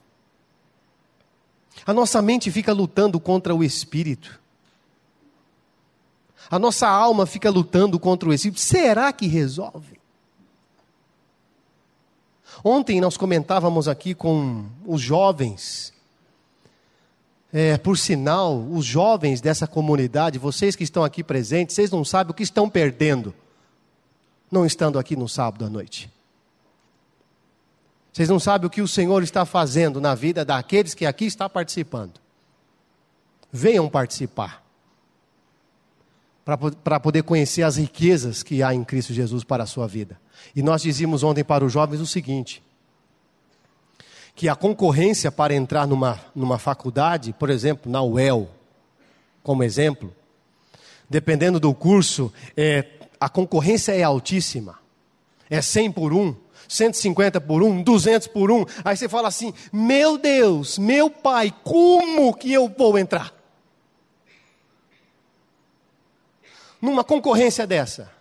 [1.85, 4.39] A nossa mente fica lutando contra o espírito.
[6.49, 8.59] A nossa alma fica lutando contra o espírito.
[8.59, 9.99] Será que resolve?
[12.63, 15.93] Ontem nós comentávamos aqui com os jovens.
[17.53, 22.31] É, por sinal, os jovens dessa comunidade, vocês que estão aqui presentes, vocês não sabem
[22.31, 23.33] o que estão perdendo,
[24.51, 26.11] não estando aqui no sábado à noite.
[28.11, 31.49] Vocês não sabem o que o Senhor está fazendo na vida daqueles que aqui estão
[31.49, 32.19] participando.
[33.51, 34.64] Venham participar.
[36.45, 40.21] Para poder conhecer as riquezas que há em Cristo Jesus para a sua vida.
[40.55, 42.61] E nós dizíamos ontem para os jovens o seguinte:
[44.35, 48.47] que a concorrência para entrar numa, numa faculdade, por exemplo, na UEL,
[49.41, 50.13] como exemplo,
[51.09, 52.85] dependendo do curso, é,
[53.19, 54.77] a concorrência é altíssima.
[55.49, 56.35] É 100 por 1,
[56.67, 58.65] 150 por 1, 200 por 1.
[58.83, 63.33] Aí você fala assim: meu Deus, meu pai, como que eu vou entrar?
[66.85, 68.11] Numa concorrência dessa.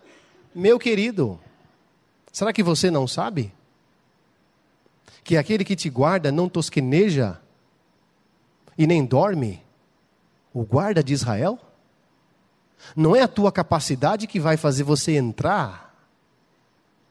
[0.54, 1.38] Meu querido,
[2.34, 3.54] Será que você não sabe?
[5.22, 7.40] Que aquele que te guarda não tosqueneja
[8.76, 9.62] e nem dorme?
[10.52, 11.60] O guarda de Israel?
[12.96, 15.94] Não é a tua capacidade que vai fazer você entrar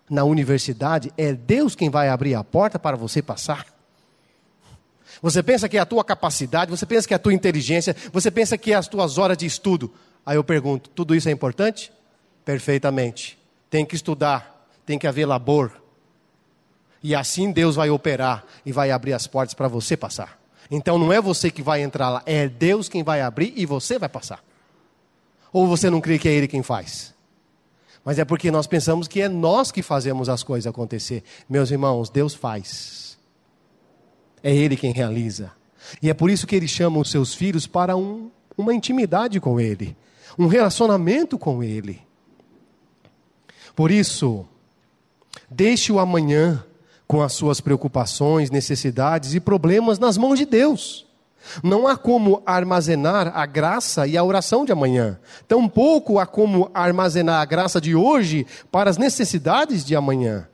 [0.09, 3.65] na universidade, é Deus quem vai abrir a porta para você passar.
[5.21, 8.29] Você pensa que é a tua capacidade, você pensa que é a tua inteligência, você
[8.29, 9.93] pensa que é as tuas horas de estudo.
[10.25, 11.91] Aí eu pergunto: tudo isso é importante?
[12.45, 13.37] Perfeitamente.
[13.69, 15.71] Tem que estudar, tem que haver labor.
[17.01, 20.39] E assim Deus vai operar e vai abrir as portas para você passar.
[20.71, 23.99] Então não é você que vai entrar lá, é Deus quem vai abrir e você
[23.99, 24.43] vai passar.
[25.51, 27.13] Ou você não crê que é Ele quem faz?
[28.03, 31.23] Mas é porque nós pensamos que é nós que fazemos as coisas acontecer.
[31.47, 33.17] Meus irmãos, Deus faz.
[34.41, 35.51] É Ele quem realiza.
[36.01, 39.59] E é por isso que Ele chama os seus filhos para um, uma intimidade com
[39.59, 39.95] Ele,
[40.37, 42.01] um relacionamento com Ele.
[43.75, 44.45] Por isso,
[45.49, 46.63] Deixe o amanhã
[47.07, 51.05] com as suas preocupações, necessidades e problemas nas mãos de Deus.
[51.61, 55.19] Não há como armazenar a graça e a oração de amanhã.
[55.47, 60.47] Tampouco há como armazenar a graça de hoje para as necessidades de amanhã.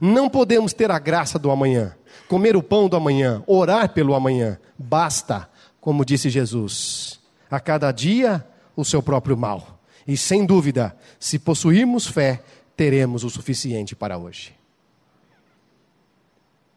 [0.00, 1.96] Não podemos ter a graça do amanhã,
[2.28, 4.58] comer o pão do amanhã, orar pelo amanhã.
[4.78, 5.48] Basta,
[5.80, 7.18] como disse Jesus,
[7.50, 8.46] a cada dia
[8.78, 9.80] o seu próprio mal.
[10.06, 12.44] E sem dúvida, se possuirmos fé,
[12.76, 14.54] teremos o suficiente para hoje.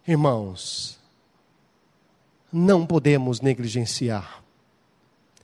[0.07, 0.99] Irmãos,
[2.51, 4.43] não podemos negligenciar,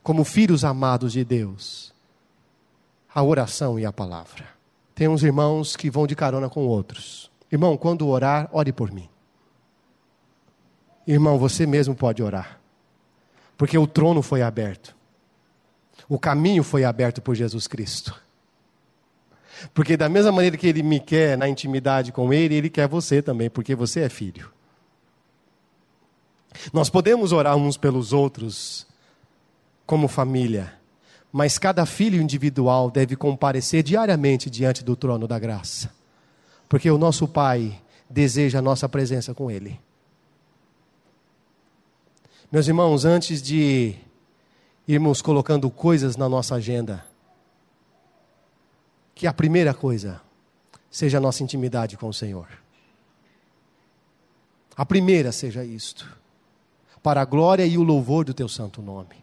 [0.02, 1.94] como filhos amados de Deus,
[3.14, 4.48] a oração e a palavra.
[4.96, 7.30] Tem uns irmãos que vão de carona com outros.
[7.52, 9.08] Irmão, quando orar, ore por mim.
[11.06, 12.60] Irmão, você mesmo pode orar,
[13.56, 14.97] porque o trono foi aberto,
[16.06, 18.14] o caminho foi aberto por Jesus Cristo.
[19.72, 23.22] Porque da mesma maneira que ele me quer na intimidade com ele, ele quer você
[23.22, 24.50] também, porque você é filho.
[26.72, 28.86] Nós podemos orar uns pelos outros
[29.86, 30.74] como família,
[31.32, 35.90] mas cada filho individual deve comparecer diariamente diante do trono da graça,
[36.68, 39.78] porque o nosso Pai deseja a nossa presença com Ele.
[42.50, 43.94] Meus irmãos, antes de
[44.88, 47.04] irmos colocando coisas na nossa agenda,
[49.14, 50.22] que a primeira coisa
[50.90, 52.48] seja a nossa intimidade com o Senhor.
[54.74, 56.10] A primeira seja isto,
[57.02, 59.22] para a glória e o louvor do teu santo nome.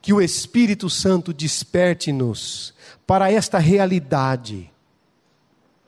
[0.00, 2.72] Que o Espírito Santo desperte-nos
[3.06, 4.72] para esta realidade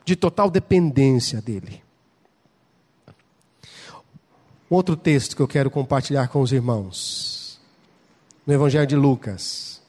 [0.05, 1.81] de total dependência dEle.
[4.71, 7.59] Outro texto que eu quero compartilhar com os irmãos,
[8.47, 9.81] no Evangelho de Lucas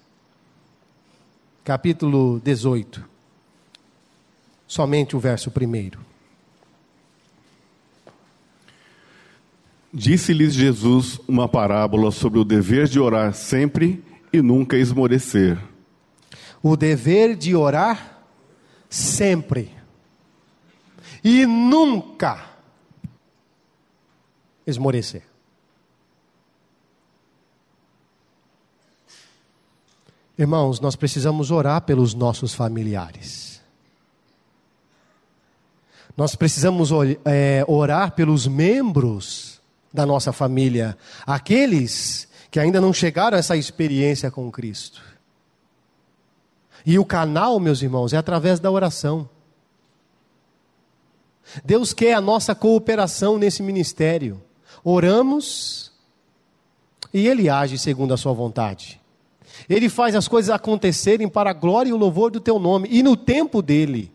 [1.62, 3.08] capítulo 18,
[4.66, 6.00] somente o verso primeiro.
[9.94, 14.02] Disse-lhes Jesus uma parábola sobre o dever de orar sempre
[14.32, 15.62] e nunca esmorecer.
[16.60, 18.24] O dever de orar
[18.90, 19.70] sempre
[21.22, 22.50] e nunca
[24.66, 25.22] esmorecer.
[30.38, 33.60] Irmãos, nós precisamos orar pelos nossos familiares.
[36.16, 36.90] Nós precisamos
[37.24, 39.60] é, orar pelos membros
[39.92, 40.96] da nossa família,
[41.26, 45.02] aqueles que ainda não chegaram a essa experiência com Cristo.
[46.84, 49.28] E o canal, meus irmãos, é através da oração.
[51.64, 54.41] Deus quer a nossa cooperação nesse ministério.
[54.84, 55.92] Oramos
[57.12, 59.00] e Ele age segundo a Sua vontade.
[59.68, 63.02] Ele faz as coisas acontecerem para a glória e o louvor do teu nome e
[63.02, 64.12] no tempo dele.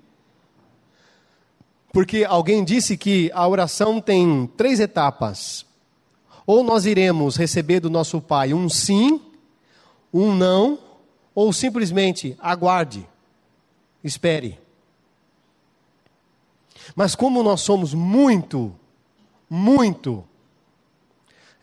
[1.91, 5.65] Porque alguém disse que a oração tem três etapas.
[6.45, 9.21] Ou nós iremos receber do nosso Pai um sim,
[10.13, 10.79] um não,
[11.33, 13.07] ou simplesmente aguarde,
[14.03, 14.59] espere.
[16.95, 18.73] Mas como nós somos muito,
[19.49, 20.23] muito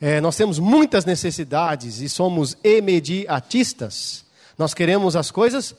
[0.06, 4.26] é, nós temos muitas necessidades e somos imediatistas.
[4.58, 5.74] Nós queremos as coisas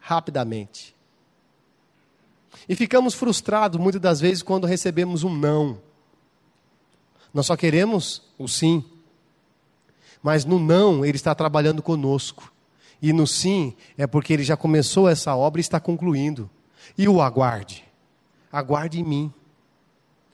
[0.00, 0.96] rapidamente.
[2.66, 5.78] E ficamos frustrados muitas das vezes quando recebemos um não.
[7.34, 8.82] Nós só queremos o sim.
[10.22, 12.50] Mas no não, ele está trabalhando conosco.
[13.02, 16.48] E no sim, é porque ele já começou essa obra e está concluindo.
[16.96, 17.84] E o aguarde.
[18.50, 19.34] Aguarde em mim.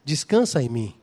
[0.05, 0.95] Descansa em mim.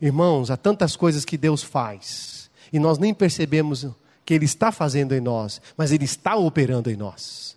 [0.00, 3.86] Irmãos, há tantas coisas que Deus faz e nós nem percebemos
[4.24, 7.56] que Ele está fazendo em nós, mas Ele está operando em nós.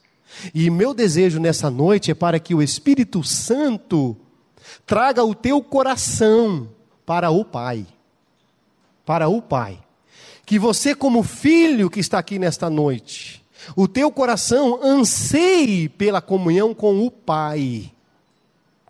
[0.53, 4.15] E meu desejo nessa noite é para que o Espírito Santo
[4.85, 6.69] traga o teu coração
[7.05, 7.85] para o Pai.
[9.05, 9.79] Para o Pai.
[10.45, 13.43] Que você, como filho que está aqui nesta noite,
[13.75, 17.91] o teu coração anseie pela comunhão com o Pai.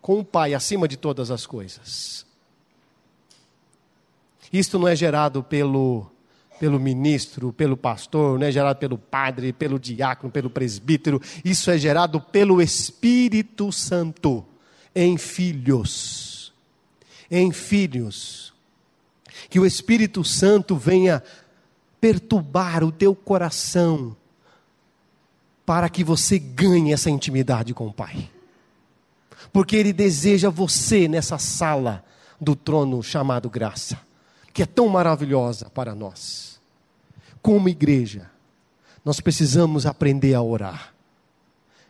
[0.02, 2.26] Com o Pai acima de todas as coisas.
[4.52, 6.12] Isto não é gerado pelo,
[6.60, 11.22] pelo ministro, pelo pastor, não é gerado pelo padre, pelo diácono, pelo presbítero.
[11.44, 14.46] Isso é gerado pelo Espírito Santo
[14.94, 16.54] em filhos.
[17.30, 18.54] Em filhos.
[19.50, 21.24] Que o Espírito Santo venha
[22.02, 24.18] perturbar o teu coração
[25.66, 28.30] para que você ganhe essa intimidade com o Pai.
[29.54, 32.04] Porque Ele deseja você nessa sala
[32.40, 34.11] do trono chamado graça
[34.54, 36.60] que é tão maravilhosa para nós.
[37.42, 38.30] Como igreja,
[39.04, 40.94] nós precisamos aprender a orar.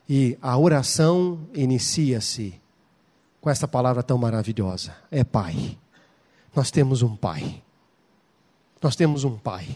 [0.07, 2.59] E a oração inicia-se
[3.39, 5.77] com essa palavra tão maravilhosa: é Pai.
[6.55, 7.61] Nós temos um Pai.
[8.81, 9.67] Nós temos um Pai.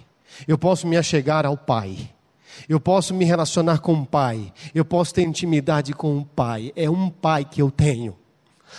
[0.47, 2.11] Eu posso me achegar ao Pai.
[2.69, 4.53] Eu posso me relacionar com o Pai.
[4.73, 6.71] Eu posso ter intimidade com o Pai.
[6.75, 8.15] É um Pai que eu tenho.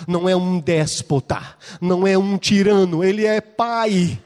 [0.06, 1.56] Não é um déspota.
[1.80, 3.04] Não é um tirano.
[3.04, 4.20] Ele é Pai.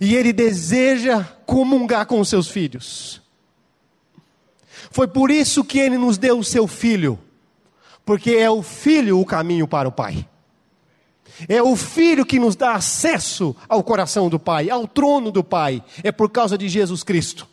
[0.00, 3.22] E Ele deseja comungar com os seus filhos.
[4.90, 7.18] Foi por isso que Ele nos deu o seu Filho.
[8.04, 10.28] Porque é o Filho o caminho para o Pai.
[11.48, 15.82] É o Filho que nos dá acesso ao coração do Pai, ao trono do Pai.
[16.02, 17.48] É por causa de Jesus Cristo.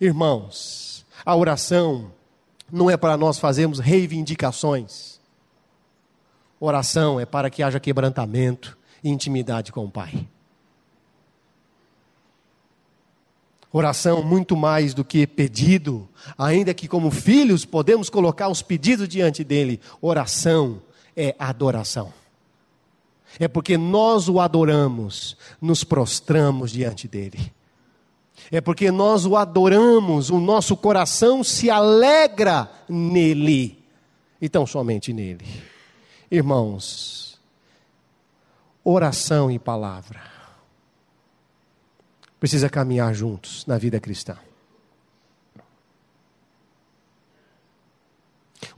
[0.00, 2.12] Irmãos, a oração
[2.70, 5.20] não é para nós fazermos reivindicações.
[6.58, 10.26] Oração é para que haja quebrantamento e intimidade com o Pai.
[13.72, 16.08] Oração muito mais do que pedido,
[16.38, 19.80] ainda que como filhos podemos colocar os pedidos diante dele.
[20.00, 20.80] Oração
[21.14, 22.12] é adoração
[23.38, 27.52] é porque nós o adoramos, nos prostramos diante dele.
[28.50, 33.82] É porque nós o adoramos, o nosso coração se alegra nele,
[34.40, 35.46] então somente nele.
[36.30, 37.40] Irmãos,
[38.84, 40.20] oração e palavra
[42.38, 44.36] precisa caminhar juntos na vida cristã.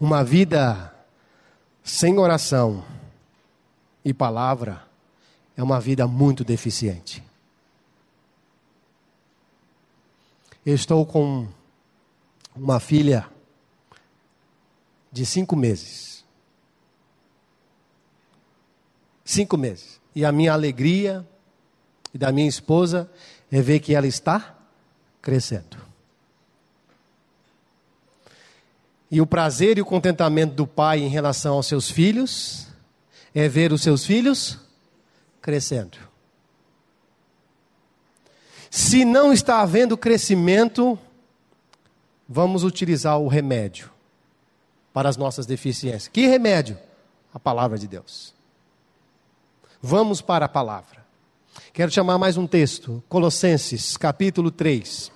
[0.00, 0.94] Uma vida
[1.82, 2.84] sem oração
[4.04, 4.82] e palavra
[5.56, 7.27] é uma vida muito deficiente.
[10.64, 11.48] Eu estou com
[12.54, 13.26] uma filha
[15.10, 16.24] de cinco meses.
[19.24, 20.00] Cinco meses.
[20.14, 21.26] E a minha alegria
[22.12, 23.10] e da minha esposa
[23.50, 24.56] é ver que ela está
[25.22, 25.76] crescendo.
[29.10, 32.68] E o prazer e o contentamento do pai em relação aos seus filhos
[33.34, 34.58] é ver os seus filhos
[35.40, 35.96] crescendo.
[38.70, 40.98] Se não está havendo crescimento,
[42.28, 43.90] vamos utilizar o remédio
[44.92, 46.08] para as nossas deficiências.
[46.08, 46.78] Que remédio?
[47.32, 48.34] A palavra de Deus.
[49.80, 51.06] Vamos para a palavra.
[51.72, 55.12] Quero chamar mais um texto, Colossenses, capítulo 3.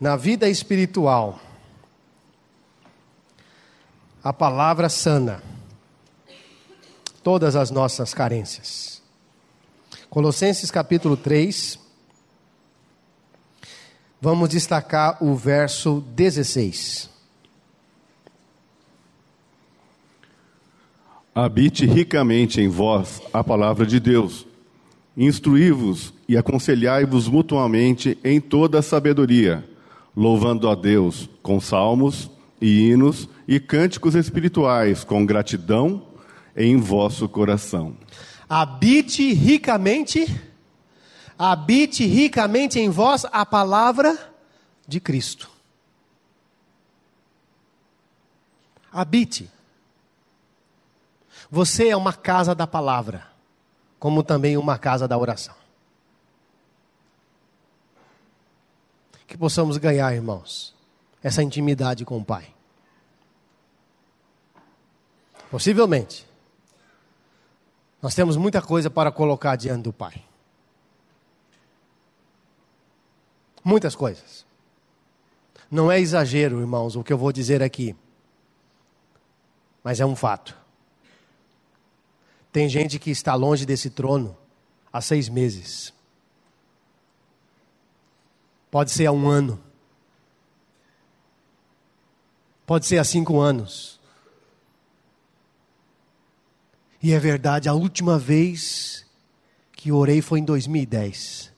[0.00, 1.40] Na vida espiritual,
[4.22, 5.42] a palavra sana
[7.24, 9.02] todas as nossas carências.
[10.10, 11.78] Colossenses capítulo 3,
[14.20, 17.08] vamos destacar o verso 16.
[21.34, 24.46] Habite ricamente em vós a palavra de Deus.
[25.16, 29.64] Instruí-vos e aconselhai-vos mutuamente em toda a sabedoria,
[30.14, 36.13] louvando a Deus com salmos e hinos e cânticos espirituais com gratidão
[36.56, 37.96] em vosso coração.
[38.48, 40.26] Habite ricamente,
[41.38, 44.34] habite ricamente em vós a palavra
[44.86, 45.50] de Cristo.
[48.92, 49.50] Habite.
[51.50, 53.26] Você é uma casa da palavra,
[53.98, 55.54] como também uma casa da oração.
[59.26, 60.74] Que possamos ganhar, irmãos,
[61.22, 62.54] essa intimidade com o Pai.
[65.50, 66.33] Possivelmente.
[68.04, 70.22] Nós temos muita coisa para colocar diante do Pai.
[73.64, 74.44] Muitas coisas.
[75.70, 77.96] Não é exagero, irmãos, o que eu vou dizer aqui.
[79.82, 80.54] Mas é um fato.
[82.52, 84.36] Tem gente que está longe desse trono
[84.92, 85.90] há seis meses.
[88.70, 89.58] Pode ser há um ano.
[92.66, 93.98] Pode ser há cinco anos.
[97.04, 99.04] E é verdade, a última vez
[99.72, 101.52] que orei foi em 2010.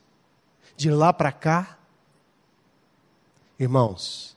[0.76, 1.78] De lá para cá,
[3.57, 4.36] irmãos,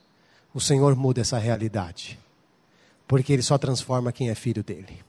[0.53, 2.19] o Senhor muda essa realidade,
[3.07, 5.03] porque Ele só transforma quem é filho dele.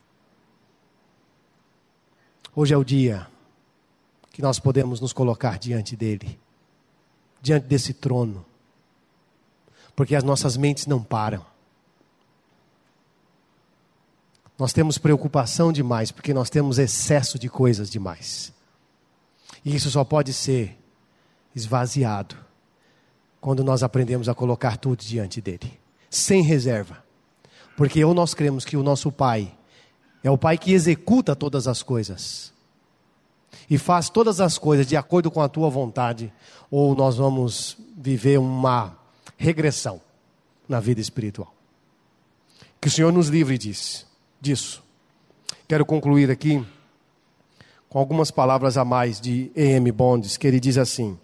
[2.57, 3.27] Hoje é o dia
[4.31, 6.41] que nós podemos nos colocar diante dele,
[7.43, 8.43] diante desse trono,
[9.95, 11.45] porque as nossas mentes não param.
[14.61, 18.53] Nós temos preocupação demais, porque nós temos excesso de coisas demais.
[19.65, 20.79] E isso só pode ser
[21.57, 22.37] esvaziado
[23.41, 25.81] quando nós aprendemos a colocar tudo diante dele,
[26.11, 27.03] sem reserva.
[27.75, 29.51] Porque ou nós cremos que o nosso Pai
[30.23, 32.53] é o Pai que executa todas as coisas
[33.69, 36.31] e faz todas as coisas de acordo com a tua vontade,
[36.71, 38.95] ou nós vamos viver uma
[39.39, 40.03] regressão
[40.69, 41.55] na vida espiritual.
[42.79, 44.10] Que o Senhor nos livre disso
[44.41, 44.83] disso.
[45.69, 46.65] Quero concluir aqui
[47.89, 49.91] com algumas palavras a mais de E.M.
[49.93, 51.19] Bonds, que ele diz assim: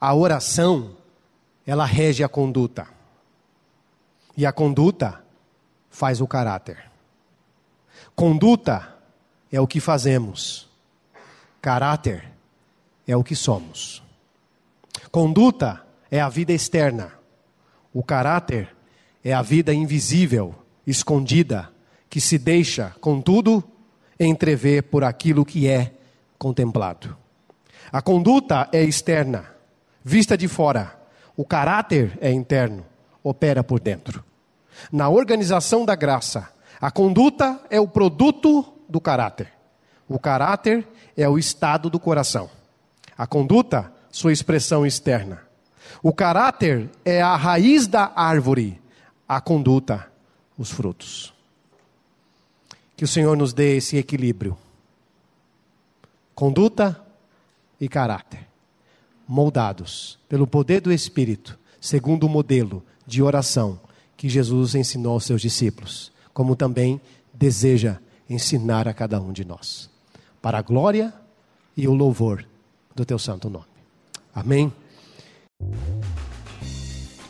[0.00, 0.96] a oração,
[1.66, 2.86] ela rege a conduta.
[4.36, 5.24] E a conduta
[5.88, 6.90] faz o caráter.
[8.14, 8.96] Conduta
[9.50, 10.68] é o que fazemos,
[11.62, 12.30] caráter
[13.06, 14.02] é o que somos.
[15.10, 17.12] Conduta é a vida externa,
[17.92, 18.74] o caráter
[19.24, 20.54] é a vida invisível,
[20.86, 21.72] escondida,
[22.14, 23.64] que se deixa, contudo,
[24.20, 25.94] entrever por aquilo que é
[26.38, 27.16] contemplado.
[27.90, 29.46] A conduta é externa,
[30.04, 30.96] vista de fora.
[31.36, 32.86] O caráter é interno,
[33.20, 34.24] opera por dentro.
[34.92, 36.48] Na organização da graça,
[36.80, 39.52] a conduta é o produto do caráter.
[40.08, 40.86] O caráter
[41.16, 42.48] é o estado do coração.
[43.18, 45.42] A conduta, sua expressão externa.
[46.00, 48.80] O caráter é a raiz da árvore,
[49.26, 50.06] a conduta,
[50.56, 51.34] os frutos.
[53.04, 54.56] Que o Senhor nos dê esse equilíbrio.
[56.34, 56.98] Conduta
[57.78, 58.48] e caráter,
[59.28, 63.78] moldados pelo poder do Espírito, segundo o modelo de oração
[64.16, 66.98] que Jesus ensinou aos seus discípulos, como também
[67.34, 69.90] deseja ensinar a cada um de nós,
[70.40, 71.12] para a glória
[71.76, 72.42] e o louvor
[72.96, 73.66] do teu santo nome.
[74.34, 74.72] Amém.